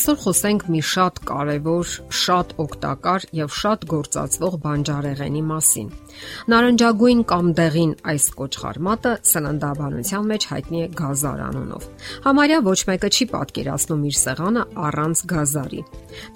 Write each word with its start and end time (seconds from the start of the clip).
Այսօր 0.00 0.16
խոսենք 0.16 0.62
մի 0.72 0.78
շատ 0.88 1.18
կարևոր, 1.28 1.88
շատ 2.16 2.52
օգտակար 2.62 3.24
եւ 3.36 3.50
շատ 3.52 3.82
գործածվող 3.90 4.54
բանջարեղենի 4.62 5.42
մասին։ 5.50 5.90
Նարնջագույն 6.52 7.20
կամ 7.32 7.50
դեղին 7.58 7.92
այս 8.12 8.28
կոճղարմատը 8.38 9.12
սննդաբանության 9.30 10.30
մեջ 10.30 10.46
հայտնի 10.52 10.80
է 10.80 10.86
գազար 11.00 11.42
անունով։ 11.48 11.84
Համարյա 12.24 12.62
ոչ 12.70 12.78
մեկը 12.92 13.10
չի 13.12 13.26
պատկերացնում 13.34 14.06
իր 14.08 14.16
սեղանը 14.20 14.62
առանց 14.88 15.24
գազարի, 15.34 15.82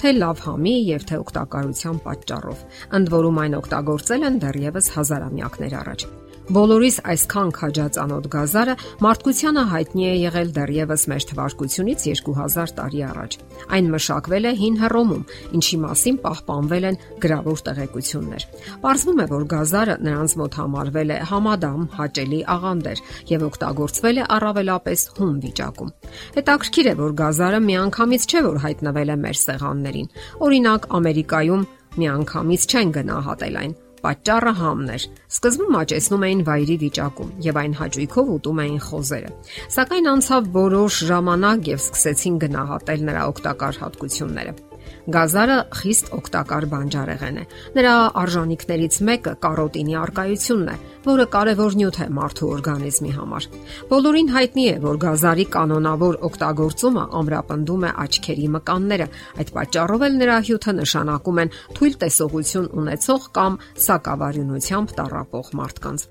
թե 0.05 0.13
լավ 0.19 0.45
համի 0.45 0.75
եւ 0.91 1.09
թե 1.09 1.23
օգտակարության 1.25 2.03
պատճառով։ 2.05 2.69
Ընդ 3.01 3.15
որում 3.17 3.41
այն 3.47 3.59
օգտագործել 3.63 4.29
են 4.29 4.39
դեռևս 4.45 4.93
հազարամյակներ 4.99 5.81
առաջ։ 5.81 6.07
Բոլորիս 6.45 6.99
այսքան 7.09 7.51
քաջածանոթ 7.57 8.27
գազարը 8.29 8.73
մարդկությանը 9.01 9.63
հայտնի 9.71 10.03
է 10.05 10.17
եղել 10.21 10.49
դեռևս 10.59 11.05
մեր 11.09 11.25
թվարկությունից 11.31 12.03
2000 12.05 12.75
տարի 12.77 13.01
առաջ։ 13.09 13.37
Այն 13.73 13.87
մշակվել 13.95 14.45
է 14.45 14.53
հին 14.59 14.77
Հռոմում, 14.83 15.23
ինչի 15.57 15.79
մասին 15.85 16.19
պահպանվել 16.25 16.87
են 16.91 16.99
գրավոր 17.25 17.63
տեղեկություններ։ 17.69 18.47
Պարզվում 18.85 19.23
է, 19.25 19.27
որ 19.33 19.47
գազարը 19.55 19.97
նրանց 20.05 20.35
մոտ 20.45 20.59
համարվել 20.61 21.15
է 21.15 21.19
համադամ, 21.33 21.81
հաճելի 21.97 22.41
աղանդեր 22.55 23.03
եւ 23.33 23.47
օգտագործվել 23.49 24.21
է 24.21 24.29
առավելապես 24.37 25.07
հում 25.17 25.39
վիճակում։ 25.49 25.95
Հետաքրքիր 26.37 26.91
է, 26.93 26.95
որ 27.01 27.17
գազարը 27.25 27.63
միանգամից 27.73 28.29
չէ 28.29 28.45
որ 28.45 28.61
հայտնվել 28.69 29.15
է 29.15 29.19
մեր 29.25 29.41
սեղաններին։ 29.45 30.13
Օրինակ, 30.45 30.93
Ամերիկայում 31.01 31.67
միանգամից 32.05 32.69
չեն 32.75 32.95
գնահատել 32.99 33.61
այն 33.65 33.75
Պատճառը 34.05 34.53
համն 34.59 34.93
էր։ 34.95 35.05
Սկզբում 35.33 35.77
աճեցնում 35.81 36.25
էին 36.29 36.43
վայրի 36.49 36.77
վիճակում 36.85 37.31
եւ 37.47 37.61
այն 37.63 37.77
հաճույքով 37.79 38.33
ուտում 38.35 38.61
էին 38.65 38.79
խոզերը։ 38.85 39.31
Սակայն 39.79 40.11
անցավ 40.13 40.51
որոշ 40.59 41.01
ժամանակ 41.09 41.73
եւ 41.73 41.83
սկսեցին 41.85 42.39
գնահատել 42.45 43.09
նրա 43.09 43.23
օգտակար 43.33 43.81
հատկությունները։ 43.85 44.57
Գազարը 45.05 45.57
խիստ 45.77 46.07
օգտակար 46.17 46.65
բանջարեղեն 46.73 47.39
է։ 47.43 47.45
Նրա 47.77 47.93
արժանինքներից 48.21 48.95
մեկը 49.05 49.33
կարոտինի 49.45 49.97
արկայությունն 50.01 50.71
է, 50.73 50.77
որը 51.05 51.27
կարևոր 51.35 51.77
նյութ 51.81 51.99
է 52.01 52.07
մարդու 52.19 52.49
օրգանիզմի 52.55 53.13
համար։ 53.19 53.49
Բոլորին 53.93 54.33
հայտնի 54.37 54.65
է, 54.65 54.77
որ 54.85 55.01
գազարի 55.05 55.47
կանոնավոր 55.57 56.19
օգտագործումը 56.31 57.05
ամրապնդում 57.21 57.85
է 57.85 57.91
աչքերի 58.05 58.49
մկանները։ 58.57 59.09
Այդ 59.45 59.55
պատճառով 59.61 60.07
էլ 60.09 60.21
նրա 60.25 60.39
հյութը 60.49 60.77
նշանակում 60.81 61.41
են 61.45 61.55
թույլ 61.77 61.99
տեսողություն 62.05 62.71
ունեցող 62.81 63.29
կամ 63.37 63.59
սակավարյունությամբ 63.85 64.97
տառապող 65.05 65.53
մարդկանց։ 65.61 66.09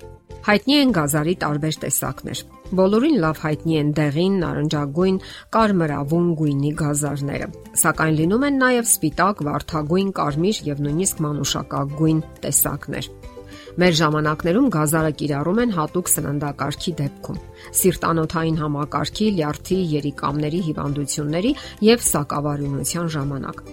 Հայտնի 0.54 0.78
են 0.84 0.94
գազարի 1.00 1.36
տարբեր 1.42 1.82
տեսակներ։ 1.88 2.46
Բոլորին 2.74 3.20
լավ 3.22 3.40
հայտնի 3.44 3.76
են 3.78 3.90
դեղին, 3.98 4.38
նարնջագույն, 4.42 5.18
կարմրավուն 5.54 6.30
գույնի 6.40 6.72
գազարները, 6.80 7.50
սակայն 7.82 8.18
լինում 8.20 8.46
են 8.48 8.58
նաև 8.64 8.88
սպիտակ, 8.90 9.44
վարդագույն, 9.48 10.10
կարմիր 10.20 10.62
եւ 10.70 10.82
նույնիսկ 10.88 11.22
մանուշակագույն 11.28 12.24
տեսակներ։ 12.48 13.12
Մեր 13.84 13.96
ժամանակներում 14.00 14.72
գազարը 14.74 15.14
կիրառում 15.22 15.62
են 15.64 15.78
հատուկ 15.78 16.12
սննդակարգի 16.14 16.96
դեպքում՝ 17.04 17.40
սիրտանոթային 17.84 18.60
համակարգի, 18.64 19.30
լյարդի, 19.38 19.80
երիկամների 19.94 20.66
հիվանդությունների 20.74 21.56
եւ 21.94 22.06
սակավարյունության 22.10 23.16
ժամանակ։ 23.18 23.66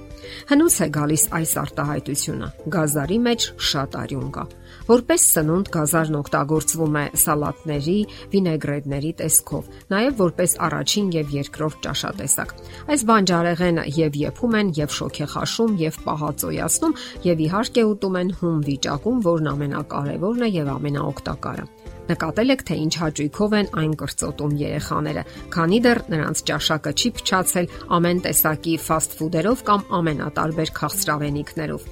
Հնուց 0.51 0.77
է 0.81 0.89
գալիս 0.97 1.25
այս 1.41 1.53
արտահայտությունը։ 1.65 2.49
Գազարի 2.75 3.19
մեջ 3.27 3.47
շատ 3.71 3.97
արյուն 4.01 4.31
կա։ 4.37 4.45
Որպես 4.91 5.25
սնունդ 5.31 5.71
գազարն 5.75 6.17
օգտագործվում 6.21 6.97
է 7.01 7.05
սալատների, 7.23 7.97
վինեգրետների 8.33 9.13
տեսքով, 9.21 9.69
նաև 9.95 10.17
որպես 10.21 10.57
առաջին 10.67 11.13
եւ 11.17 11.35
երկրորդ 11.37 11.79
ճաշատեսակ։ 11.87 12.55
Այս 12.91 13.05
բանջարեղենը 13.11 13.85
եւ 14.01 14.19
եփում 14.25 14.59
են 14.61 14.73
եւ 14.81 14.97
շոքեխաշում 14.99 15.79
եւ 15.85 16.01
պահածոյացնում 16.09 16.99
եւ 17.31 17.45
իհարկե 17.47 17.87
ուտում 17.91 18.21
են 18.25 18.35
հում 18.41 18.61
վիճակում, 18.71 19.25
որն 19.31 19.51
ամենակարևորն 19.55 20.47
է 20.47 20.53
եւ 20.61 20.75
ամենաօգտակարը։ 20.75 21.67
Նկատել 22.11 22.55
եք, 22.57 22.67
թե 22.71 22.77
ինչ 22.85 22.95
հաճույքով 23.01 23.57
են 23.61 23.71
այն 23.81 23.95
կրծոտում 24.01 24.59
երեխաները, 24.65 25.25
քանի 25.55 25.81
դեռ 25.87 26.03
նրանց 26.15 26.43
ճաշակը 26.51 26.93
չի 27.01 27.15
փչացել 27.21 27.71
ամեն 28.01 28.23
տեսակի 28.27 28.75
ֆաստ 28.91 29.17
ֆուդերով 29.21 29.65
կամ 29.71 29.89
ամենատարբեր 30.01 30.77
քաղցրավենիքներով 30.81 31.89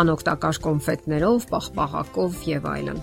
անօգտակար 0.00 0.58
կոնֆետներով, 0.66 1.46
պաղպաղակով 1.50 2.42
եւ 2.50 2.66
այլն։ 2.72 3.00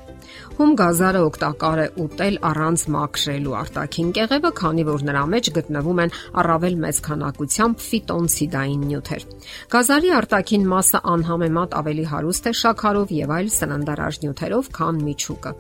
Հում 0.57 0.75
գազարը 0.79 1.22
օգտակար 1.28 1.81
է 1.84 1.88
ուտել 2.03 2.38
առանց 2.50 2.85
մաքրելու 2.95 3.56
արտաքին 3.59 4.13
կեղևը, 4.18 4.51
քանի 4.62 4.85
որ 4.90 5.06
նրա 5.09 5.24
մեջ 5.34 5.50
գտնվում 5.57 6.01
են 6.03 6.16
առավել 6.44 6.80
մեծ 6.84 7.01
քանակությամբ 7.09 7.84
ֆիտոնցիդային 7.90 8.88
նյութեր։ 8.94 9.28
Գազարի 9.74 10.16
արտաքին 10.24 10.68
մասը 10.74 11.03
անհամեմատ 11.13 11.78
ավելի 11.84 12.07
հարուստ 12.13 12.50
է 12.53 12.56
շաքարով 12.63 13.16
եւ 13.19 13.38
այլ 13.38 13.53
սննդարար 13.59 14.19
նյութերով, 14.24 14.74
քան 14.80 15.06
միջուկը։ 15.09 15.53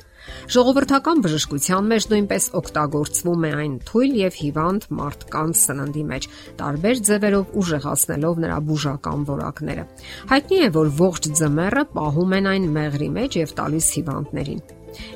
Ժողովրդական 0.53 1.23
բժշկության 1.23 1.89
մեջ 1.93 2.07
նույնպես 2.11 2.45
օգտագործվում 2.59 3.47
է 3.47 3.51
այն 3.63 3.73
թույլ 3.87 4.13
եւ 4.19 4.37
հիվանդ 4.43 4.87
մարդկանց 4.99 5.63
սննդի 5.63 6.03
մեջ, 6.11 6.27
տարբեր 6.59 7.01
ձևերով 7.09 7.57
ուժեղացնելով 7.63 8.43
նրա 8.43 8.59
բուժական 8.69 9.25
որակները։ 9.31 9.87
Հայտնի 10.33 10.61
է, 10.67 10.69
որ 10.77 10.93
ողջ 10.99 11.33
ձմեռը 11.41 11.83
պահում 11.97 12.37
են 12.39 12.53
այն 12.53 12.71
մեղրի 12.77 13.09
մեջ 13.17 13.37
եւ 13.43 13.57
տալիս 13.63 13.91
հիվանդներին։ 13.97 14.63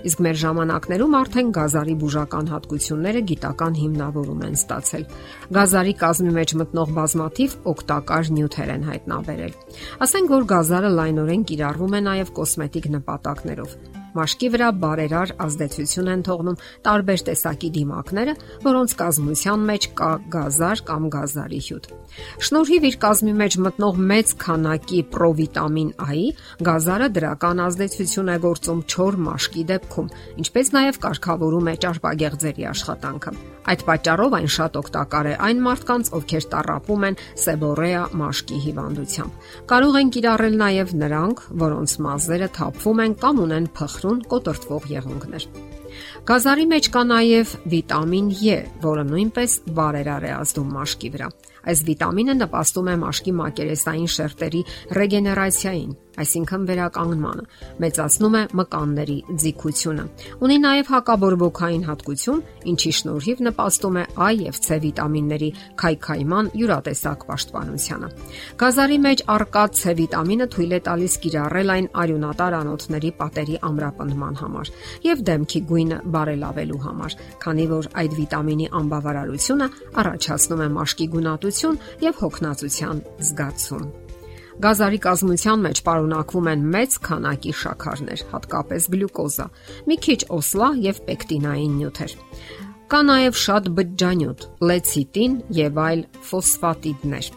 Իսկ 0.09 0.21
մեր 0.25 0.37
ժամանակներում 0.41 1.15
արդեն 1.17 1.51
գազարի 1.57 1.95
բուժական 2.01 2.49
հատկությունները 2.53 3.21
գիտական 3.31 3.77
հիմնավորում 3.81 4.41
են 4.47 4.57
ստացել։ 4.57 5.05
Գազարի 5.57 5.93
կազմի 6.01 6.33
մեջ 6.39 6.55
մտնող 6.63 6.95
բազմաթիվ 6.97 7.55
օգտակար 7.73 8.33
նյութեր 8.39 8.73
են 8.77 8.89
հայտնաբերել։ 8.89 9.55
Ասենք 10.07 10.35
որ 10.37 10.49
գազարը 10.55 10.91
լայնորեն 10.97 11.47
կիրառվում 11.53 11.97
է 12.01 12.03
նաև 12.09 12.35
կոսմետիկ 12.41 12.91
նպատակներով 12.97 13.96
մաշկի 14.15 14.47
վրա 14.53 14.69
բարերար 14.81 15.33
ազդեցություն 15.43 16.11
են 16.13 16.23
թողնում 16.27 16.59
տարբեր 16.87 17.23
տեսակի 17.27 17.69
դիմակները, 17.77 18.33
որոնց 18.67 18.95
կազմության 19.01 19.65
մեջ 19.67 19.87
կա 19.99 20.11
գազար 20.37 20.83
կամ 20.87 21.09
գազարի 21.17 21.61
հյութ։ 21.67 21.89
Շնորհիվ 22.47 22.87
իր 22.87 22.97
կազմի 23.03 23.33
մեջ 23.41 23.57
մտնող 23.67 23.99
մեծ 24.11 24.33
քանակի 24.43 25.01
պրովիտամին 25.17 25.91
A-ի, 26.07 26.25
գազարը 26.67 27.09
դրական 27.17 27.61
ազդեցություն 27.67 28.31
է 28.31 28.37
գործում 28.47 28.81
չոր 28.87 29.19
մաշկի 29.27 29.67
դեպքում, 29.73 30.11
ինչպես 30.43 30.73
նաև 30.77 30.99
կարգավորում 31.07 31.67
է 31.67 31.75
ճարպագեղձերի 31.83 32.67
աշխատանքը։ 32.71 33.35
Այդ 33.67 33.81
պատճառով 33.83 34.35
այն 34.37 34.49
շատ 34.53 34.77
օգտակար 34.79 35.27
է 35.27 35.33
այն 35.43 35.57
մարդկանց, 35.65 36.09
ովքեր 36.17 36.45
տառապում 36.53 37.05
են 37.07 37.17
սեբորեա 37.43 38.03
մաշկի 38.21 38.59
հիվանդությամբ։ 38.63 39.49
Կարող 39.71 39.97
են 39.99 40.11
կիրառել 40.15 40.55
նաև 40.61 40.93
նրանք, 41.01 41.41
որոնց 41.67 41.95
մազերը 42.07 42.47
թափվում 42.57 43.01
են 43.03 43.17
կամ 43.27 43.41
ունեն 43.43 43.67
փխրուն 43.97 44.19
կոտրտվող 44.29 44.87
եղունգներ։ 44.93 45.45
Գազարի 46.27 46.65
մեջ 46.69 46.87
կա 46.93 47.01
նաև 47.09 47.53
վիտամին 47.71 48.27
E, 48.37 48.57
որը 48.83 49.03
նույնպես 49.09 49.53
բարերար 49.77 50.27
է 50.27 50.31
ազդում 50.37 50.73
մաշկի 50.77 51.09
վրա։ 51.15 51.29
Այս 51.67 51.79
վիտամինը 51.87 52.35
նպաստում 52.37 52.91
է 52.91 52.95
մաշկի 53.03 53.33
մակերեսային 53.37 54.11
շերտերի 54.17 54.61
ռեգեներացիային, 54.97 55.95
այսինքն 56.21 56.63
վերականգնմանը, 56.67 57.43
մեծացնում 57.83 58.37
է 58.37 58.41
մկանների 58.59 59.17
ձիգությունը։ 59.43 60.05
Ունի 60.47 60.57
նաև 60.63 60.91
հակաբորբոքային 60.93 61.83
հատկություն, 61.87 62.41
ինչի 62.71 62.91
շնորհիվ 62.97 63.43
նպաստում 63.47 63.97
է 63.97 64.03
A 64.17 64.29
եւ 64.37 64.59
C 64.67 64.79
վիտամինների 64.87 65.49
քայքայման 65.81 66.49
յուրատեսակ 66.61 67.25
պաշտպանությանը։ 67.27 68.09
Գազարի 68.61 68.97
մեջ 69.07 69.23
առկա 69.37 69.63
C 69.77 69.95
վիտամինը 70.01 70.47
թույլ 70.57 70.73
է 70.77 70.81
տալիս 70.87 71.17
կիրառել 71.27 71.73
այն 71.77 71.89
արյունատար 72.03 72.57
անոթների 72.61 73.11
պատերի 73.21 73.59
ամրապնդման 73.69 74.41
համար 74.41 74.73
եւ 75.07 75.23
դեմքի 75.29 75.61
գույնը 75.71 76.01
բարելավելու 76.17 76.81
համար, 76.87 77.17
քանի 77.45 77.67
որ 77.75 77.91
այդ 78.03 78.17
վիտամինի 78.21 78.71
անբավարարությունը 78.81 79.69
առաջացնում 80.03 80.65
է 80.67 80.69
մաշկի 80.79 81.07
գունատություն 81.17 81.79
եւ 82.07 82.21
հոգնածության 82.25 83.05
զգացում։ 83.27 84.06
Գազարի 84.57 84.99
կազմության 85.05 85.65
մեջ 85.67 85.79
պարունակվում 85.85 86.47
են 86.49 86.63
մեծ 86.73 86.95
քանակի 87.07 87.51
շաքարներ, 87.61 88.23
հատկապես 88.31 88.87
գլյուկոզա, 88.93 89.47
մի 89.91 89.97
քիչ 90.07 90.19
օսլա 90.37 90.69
եւ 90.87 91.01
պեկտինային 91.09 91.75
նյութեր։ 91.77 92.15
Կա 92.87 93.01
նաև 93.11 93.41
շատ 93.47 93.73
բջջանյութ, 93.77 94.47
լեցիտին 94.71 95.41
եւ 95.61 95.83
այլ 95.87 96.07
ֆոսֆատիդներ։ 96.31 97.35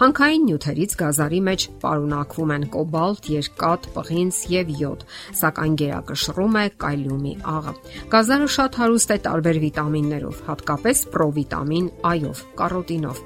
Հանքային 0.00 0.44
նյութերից 0.48 0.94
գազարի 1.00 1.40
մեջ 1.46 1.66
պարունակվում 1.82 2.52
են 2.56 2.64
կոբալտ, 2.74 3.30
երկաթ, 3.34 3.88
պղինձ 3.96 4.40
եւ 4.54 4.72
յոդ, 4.80 5.04
սակայն 5.40 5.76
գերակշռում 5.80 6.58
է 6.60 6.64
կալիումի 6.84 7.34
աղը։ 7.54 7.74
Գազարը 8.14 8.48
շատ 8.56 8.80
հարուստ 8.80 9.14
է 9.14 9.18
տարբեր 9.28 9.60
վիտամիններով, 9.66 10.42
հատկապես 10.50 11.04
պրովիտամին 11.14 11.86
A-ով, 12.10 12.44
կարոտինով։ 12.60 13.22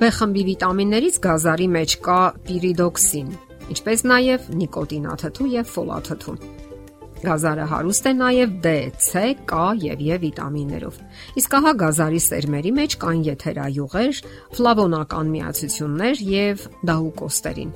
B 0.00 0.12
խմբի 0.18 0.44
վիտամիններից 0.50 1.22
գազարի 1.28 1.70
մեջ 1.78 1.96
կա 2.08 2.20
պիրիդոքսին, 2.48 3.32
ինչպես 3.74 4.06
նաև 4.10 4.52
նիկոտինաթթու 4.64 5.50
եւ 5.54 5.72
ֆոլաթթու։ 5.74 6.38
Գազարը 7.22 7.66
հարուստ 7.70 8.08
է 8.10 8.12
նաև 8.18 8.54
D, 8.64 8.72
C, 9.00 9.22
K 9.48 9.60
եւ 9.84 10.02
E 10.04 10.18
վիտամիններով։ 10.24 10.98
Իսկ 11.40 11.56
ահա 11.58 11.72
գազարի 11.84 12.20
սերմերի 12.24 12.72
մեջ 12.80 12.96
կան 13.04 13.22
եթերայուղեր, 13.30 14.20
ֆլավոնական 14.58 15.32
միացություններ 15.34 16.22
եւ 16.34 16.68
դահուկոստերին։ 16.90 17.72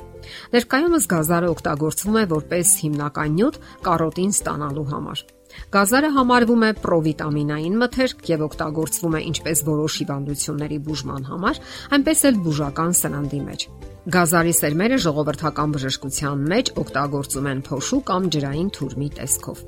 Ներկայումս 0.59 1.09
գազարը 1.15 1.51
օգտագործվում 1.55 2.19
է 2.19 2.25
որպես 2.35 2.77
հիմնական 2.83 3.37
նյութ 3.39 3.61
կարոտին 3.89 4.33
ստանալու 4.37 4.89
համար։ 4.93 5.27
Գազարը 5.75 6.11
համարվում 6.15 6.65
է 6.69 6.71
պրովիտամինային 6.85 7.79
մթերք 7.83 8.27
եւ 8.33 8.45
օգտագործվում 8.49 9.17
է 9.19 9.23
ինչպես 9.33 9.63
որոշ 9.69 9.97
հիվանդությունների 10.03 10.79
բուժման 10.89 11.29
համար, 11.33 11.63
այնպես 11.99 12.25
էլ 12.29 12.43
բուժական 12.49 12.99
սննդի 13.01 13.41
մեջ։ 13.49 13.71
Գազարի 14.09 14.53
սերմերը 14.57 14.97
ժողովրդական 15.05 15.73
բժշկության 15.75 16.45
մեջ 16.49 16.69
օգտագործում 16.81 17.49
են 17.51 17.59
փոշու 17.67 17.99
կամ 18.09 18.29
ջրային 18.33 18.71
թուրմի 18.79 19.09
տեսքով։ 19.19 19.61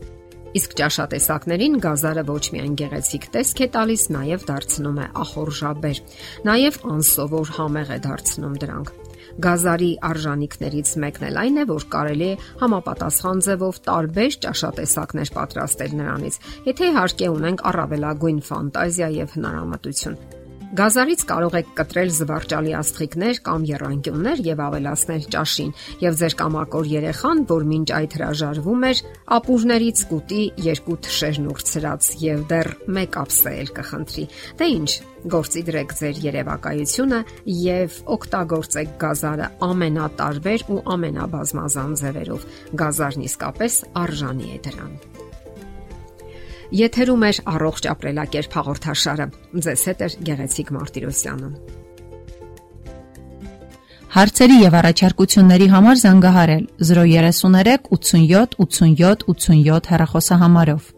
Իսկ 0.61 0.77
ճաշատեսակներին 0.81 1.77
գազարը 1.85 2.25
ոչ 2.31 2.45
միայն 2.55 2.79
գեղեցիկ 2.81 3.27
տեսք 3.37 3.61
է 3.61 3.69
տալիս, 3.77 4.07
նաև 4.17 4.47
դարձնում 4.49 5.03
է 5.05 5.07
ախորժաբեր։ 5.27 6.01
Նաև 6.49 6.81
անսովոր 6.97 7.53
համեղ 7.61 7.93
է 7.93 8.01
դարձնում 8.09 8.57
դրանք։ 8.65 8.97
Գազարի 9.45 9.93
արժանինքներից 10.09 10.97
մեկն 11.05 11.29
էլ 11.29 11.41
այն 11.45 11.61
է, 11.61 11.69
որ 11.77 11.89
կարելի 11.93 12.29
է 12.33 12.35
համապատասխան 12.65 13.45
ձևով 13.45 13.85
տարբեր 13.93 14.43
ճաշատեսակներ 14.49 15.37
պատրաստել 15.37 15.97
նրանից, 16.01 16.43
եթե 16.73 16.93
իհարկե 16.97 17.33
ունենք 17.37 17.65
առավելագույն 17.71 18.45
ֆանտազիա 18.49 19.15
եւ 19.21 19.37
հնարամտություն։ 19.37 20.40
Գազարից 20.71 21.23
կարող 21.27 21.55
եք 21.59 21.71
կտրել 21.81 22.11
զվարճալի 22.15 22.75
աստղիկներ 22.79 23.39
կամ 23.43 23.65
երանգյուններ 23.67 24.43
եւ 24.47 24.61
ավելացնել 24.63 25.25
ճաշին, 25.35 25.71
եւ 25.99 26.19
ձեր 26.21 26.35
կամակոր 26.39 26.91
երեխան, 26.93 27.41
որ 27.51 27.65
մինչ 27.71 27.89
այդ 27.97 28.15
հրաժարվում 28.15 28.87
էր, 28.91 29.01
ապուրներից 29.37 30.03
կուտի 30.11 30.45
երկու 30.71 30.97
թշերն 31.07 31.49
ուրցրած 31.51 32.11
եւ 32.23 32.45
դեռ 32.55 32.71
մեկ 33.01 33.19
ապսե 33.25 33.55
էլ 33.65 33.73
կխնդրի։ 33.81 34.27
Դե 34.61 34.69
ինչ, 34.79 34.91
գործի 35.35 35.65
դրեք 35.71 35.97
ձեր 36.01 36.21
երևակայությունը 36.31 37.21
եւ 37.67 37.99
օգտագործեք 38.15 38.95
գազարը 39.03 39.51
ամենատարբեր 39.71 40.67
ու 40.71 40.85
ամենաբազմազան 40.95 41.99
ձևերով։ 42.05 42.47
Գազարն 42.85 43.27
իսկապես 43.27 43.83
արժանի 44.07 44.55
է 44.55 44.63
դրան։ 44.71 44.95
Եթերում 46.71 47.23
է 47.27 47.31
առողջ 47.51 47.87
ապրելակերպ 47.91 48.53
հաղորդաշարը։ 48.61 49.27
Ձեզ 49.67 49.83
հետ 49.91 50.03
է 50.07 50.09
Գեղեցիկ 50.29 50.69
Մարտիրոսյանը։ 50.77 51.49
Հարցերի 54.11 54.57
եւ 54.61 54.77
առաջարկությունների 54.81 55.67
համար 55.75 55.99
զանգահարել 56.05 56.65
033 56.87 57.91
87 57.97 58.57
87 58.63 59.27
87 59.35 59.91
հեռախոսահամարով։ 59.91 60.89